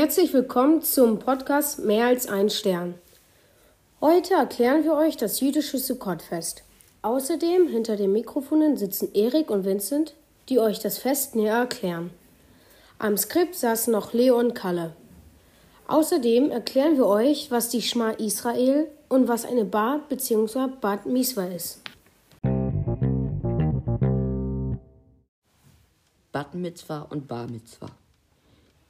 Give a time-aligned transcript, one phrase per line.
[0.00, 2.94] Herzlich willkommen zum Podcast Mehr als ein Stern.
[4.00, 6.64] Heute erklären wir euch das jüdische Sukkot-Fest.
[7.02, 10.14] Außerdem hinter den Mikrofonen sitzen Erik und Vincent,
[10.48, 12.12] die euch das Fest näher erklären.
[12.98, 14.96] Am Skript saßen noch Leo und Kalle.
[15.86, 20.68] Außerdem erklären wir euch, was die Schma Israel und was eine Bar bzw.
[20.80, 21.82] Bat Miswa ist.
[26.32, 27.90] Bat Mitzvah und Bar Mitzvah.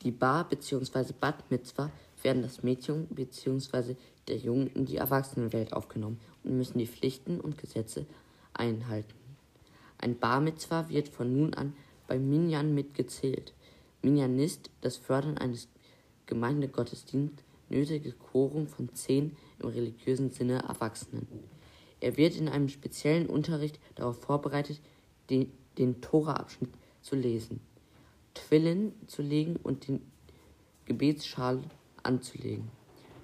[0.03, 1.13] Die Bar bzw.
[1.19, 1.91] Bat Mitzvah
[2.23, 3.97] werden das Mädchen bzw.
[4.29, 8.07] der Jungen in die Erwachsenenwelt aufgenommen und müssen die Pflichten und Gesetze
[8.55, 9.15] einhalten.
[9.99, 11.75] Ein Bar Mitzvah wird von nun an
[12.07, 13.53] beim Minyan mitgezählt.
[14.01, 15.69] Minyan ist das Fördern eines
[16.25, 21.29] Gemeindegottesdienst nötige Quorum von zehn im religiösen Sinne Erwachsenen.
[22.01, 24.81] Er wird in einem speziellen Unterricht darauf vorbereitet,
[25.29, 26.71] den, den Tora-Abschnitt
[27.03, 27.61] zu lesen,
[28.35, 30.11] Twillen zu legen und den
[30.85, 31.63] Gebetsschal
[32.03, 32.71] anzulegen.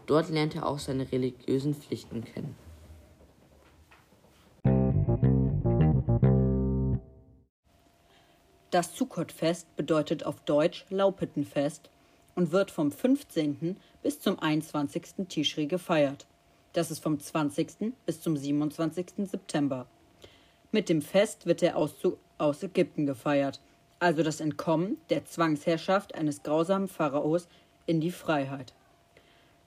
[0.07, 2.55] Dort lernt er auch seine religiösen Pflichten kennen.
[8.71, 11.89] Das Sukkot-Fest bedeutet auf Deutsch Laupittenfest
[12.35, 13.77] und wird vom 15.
[14.03, 15.27] bis zum 21.
[15.29, 16.27] Tischri gefeiert.
[16.73, 17.95] Das ist vom 20.
[18.05, 19.07] bis zum 27.
[19.31, 19.87] September.
[20.73, 23.63] Mit dem Fest wird der Auszug aus Ägypten gefeiert,
[23.99, 27.49] also das Entkommen der Zwangsherrschaft eines grausamen Pharaos
[27.87, 28.75] in die Freiheit.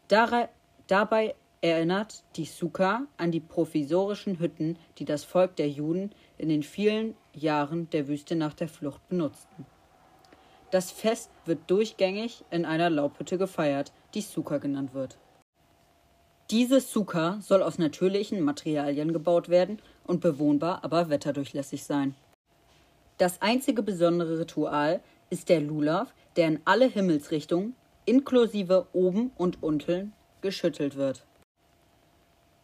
[0.08, 6.64] Dabei erinnert die Sukka an die provisorischen Hütten, die das Volk der Juden in den
[6.64, 9.66] vielen Jahren der Wüste nach der Flucht benutzten.
[10.72, 15.18] Das Fest wird durchgängig in einer Laubhütte gefeiert, die Suka genannt wird.
[16.52, 22.16] Diese Suka soll aus natürlichen Materialien gebaut werden und bewohnbar, aber wetterdurchlässig sein.
[23.20, 27.76] Das einzige besondere Ritual ist der Lulav, der in alle Himmelsrichtungen,
[28.06, 31.26] inklusive oben und unten, geschüttelt wird.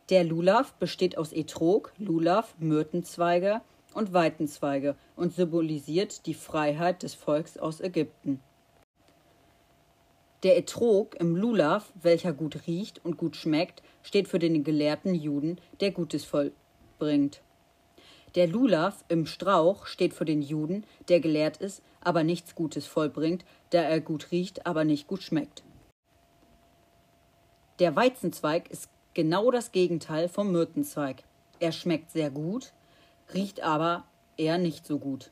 [0.10, 3.62] Der Lulav besteht aus Etrog, Lulav, Myrtenzweige
[3.94, 8.40] und Weitenzweige und symbolisiert die Freiheit des Volks aus Ägypten.
[10.44, 15.60] Der Etrog im Lulav, welcher gut riecht und gut schmeckt, steht für den gelehrten Juden,
[15.82, 17.42] der Gutes vollbringt.
[18.36, 23.46] Der Lulav im Strauch steht für den Juden, der gelehrt ist, aber nichts Gutes vollbringt,
[23.70, 25.64] da er gut riecht, aber nicht gut schmeckt.
[27.80, 31.24] Der Weizenzweig ist genau das Gegenteil vom Myrtenzweig.
[31.60, 32.74] Er schmeckt sehr gut,
[33.34, 34.04] riecht aber
[34.36, 35.32] eher nicht so gut.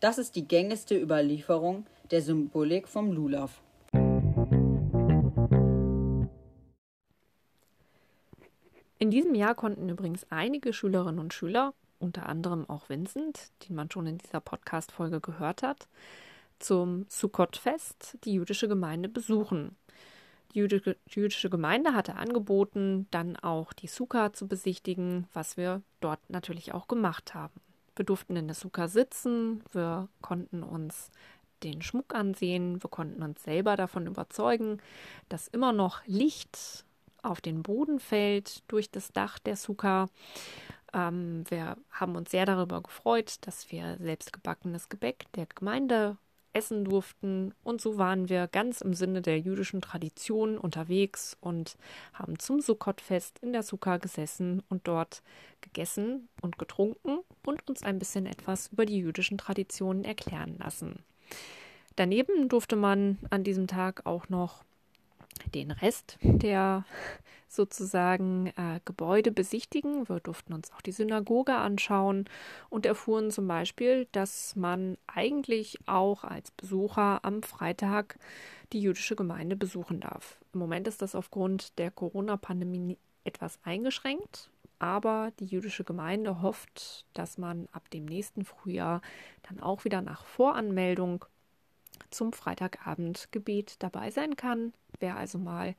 [0.00, 3.60] Das ist die gängigste Überlieferung der Symbolik vom Lulav.
[9.00, 13.90] In diesem Jahr konnten übrigens einige Schülerinnen und Schüler, unter anderem auch Vincent, den man
[13.90, 15.88] schon in dieser Podcast-Folge gehört hat,
[16.58, 19.76] zum Sukkot-Fest die jüdische Gemeinde besuchen.
[20.52, 26.72] Die jüdische Gemeinde hatte angeboten, dann auch die Sukkah zu besichtigen, was wir dort natürlich
[26.74, 27.60] auch gemacht haben.
[27.94, 31.10] Wir durften in der Sukkah sitzen, wir konnten uns
[31.62, 34.78] den Schmuck ansehen, wir konnten uns selber davon überzeugen,
[35.28, 36.84] dass immer noch Licht
[37.28, 40.08] auf den Boden fällt durch das Dach der Sukkah.
[40.92, 46.16] Ähm, wir haben uns sehr darüber gefreut, dass wir selbstgebackenes Gebäck der Gemeinde
[46.52, 47.54] essen durften.
[47.62, 51.76] Und so waren wir ganz im Sinne der jüdischen Tradition unterwegs und
[52.12, 55.22] haben zum Sukkot-Fest in der Sukkah gesessen und dort
[55.60, 61.04] gegessen und getrunken und uns ein bisschen etwas über die jüdischen Traditionen erklären lassen.
[61.96, 64.64] Daneben durfte man an diesem Tag auch noch
[65.54, 66.84] den Rest der
[67.48, 70.08] sozusagen äh, Gebäude besichtigen.
[70.08, 72.26] Wir durften uns auch die Synagoge anschauen
[72.68, 78.18] und erfuhren zum Beispiel, dass man eigentlich auch als Besucher am Freitag
[78.72, 80.38] die jüdische Gemeinde besuchen darf.
[80.52, 87.38] Im Moment ist das aufgrund der Corona-Pandemie etwas eingeschränkt, aber die jüdische Gemeinde hofft, dass
[87.38, 89.00] man ab dem nächsten Frühjahr
[89.48, 91.24] dann auch wieder nach Voranmeldung
[92.10, 94.72] zum Freitagabendgebet dabei sein kann.
[95.00, 95.74] Wer also mal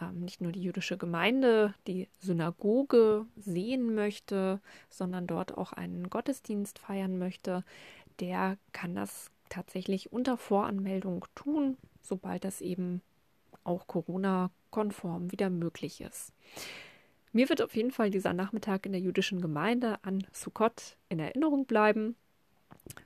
[0.00, 6.78] ähm, nicht nur die jüdische Gemeinde, die Synagoge sehen möchte, sondern dort auch einen Gottesdienst
[6.78, 7.64] feiern möchte,
[8.20, 13.02] der kann das tatsächlich unter Voranmeldung tun, sobald das eben
[13.64, 16.32] auch Corona-konform wieder möglich ist.
[17.32, 21.64] Mir wird auf jeden Fall dieser Nachmittag in der jüdischen Gemeinde an Sukkot in Erinnerung
[21.64, 22.16] bleiben,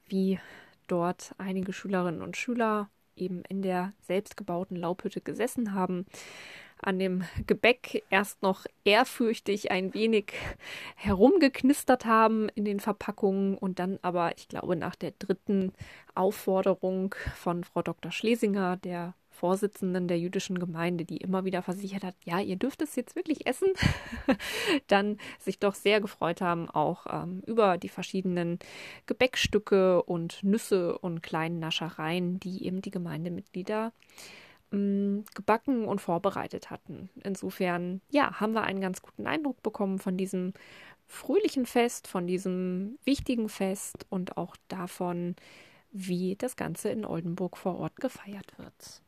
[0.08, 0.40] wie
[0.86, 6.06] dort einige Schülerinnen und Schüler eben in der selbstgebauten Laubhütte gesessen haben,
[6.82, 10.32] an dem Gebäck erst noch ehrfürchtig ein wenig
[10.96, 15.72] herumgeknistert haben in den Verpackungen und dann aber, ich glaube, nach der dritten
[16.14, 18.12] Aufforderung von Frau Dr.
[18.12, 22.96] Schlesinger, der Vorsitzenden der jüdischen Gemeinde, die immer wieder versichert hat, ja, ihr dürft es
[22.96, 23.68] jetzt wirklich essen,
[24.86, 28.58] dann sich doch sehr gefreut haben, auch ähm, über die verschiedenen
[29.06, 33.92] Gebäckstücke und Nüsse und kleinen Naschereien, die eben die Gemeindemitglieder
[34.72, 37.10] ähm, gebacken und vorbereitet hatten.
[37.22, 40.54] Insofern, ja, haben wir einen ganz guten Eindruck bekommen von diesem
[41.06, 45.36] fröhlichen Fest, von diesem wichtigen Fest und auch davon,
[45.92, 49.02] wie das Ganze in Oldenburg vor Ort gefeiert wird.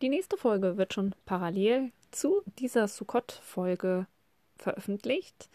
[0.00, 4.06] Die nächste Folge wird schon parallel zu dieser Sukkot-Folge
[4.56, 5.50] veröffentlicht,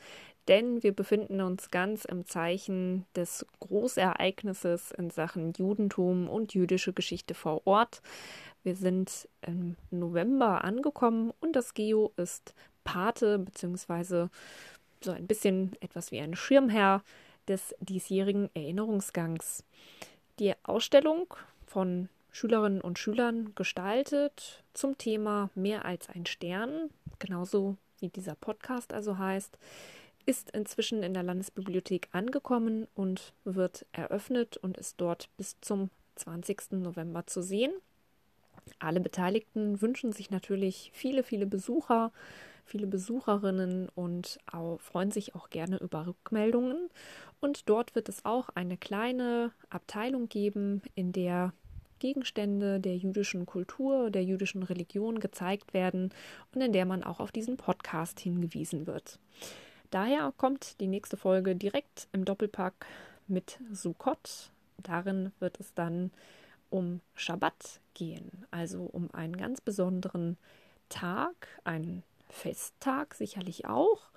[0.48, 7.34] denn wir befinden uns ganz im Zeichen des Großereignisses in Sachen Judentum und jüdische Geschichte
[7.34, 8.04] vor Ort.
[8.62, 12.54] Wir sind im November angekommen und das Geo ist
[12.84, 14.28] Pate bzw.
[15.02, 17.02] so ein bisschen etwas wie ein Schirmherr
[17.48, 19.64] des diesjährigen Erinnerungsgangs.
[20.38, 21.34] Die Ausstellung
[21.66, 28.92] von Schülerinnen und Schülern gestaltet zum Thema Mehr als ein Stern, genauso wie dieser Podcast
[28.92, 29.58] also heißt,
[30.26, 36.74] ist inzwischen in der Landesbibliothek angekommen und wird eröffnet und ist dort bis zum 20.
[36.74, 37.72] November zu sehen.
[38.80, 42.12] Alle Beteiligten wünschen sich natürlich viele, viele Besucher,
[42.66, 46.90] viele Besucherinnen und auch, freuen sich auch gerne über Rückmeldungen.
[47.40, 51.54] Und dort wird es auch eine kleine Abteilung geben, in der
[52.00, 56.14] Gegenstände der jüdischen Kultur, der jüdischen Religion gezeigt werden
[56.54, 59.20] und in der man auch auf diesen Podcast hingewiesen wird.
[59.92, 62.86] Daher kommt die nächste Folge direkt im Doppelpack
[63.28, 64.52] mit Sukkot.
[64.78, 66.12] Darin wird es dann
[66.70, 70.38] um Schabbat gehen, also um einen ganz besonderen
[70.90, 74.10] Tag, einen Festtag sicherlich auch,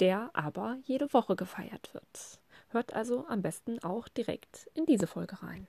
[0.00, 2.40] der aber jede Woche gefeiert wird.
[2.68, 5.66] Hört also am besten auch direkt in diese Folge rein.